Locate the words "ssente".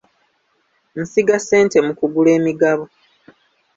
1.41-1.77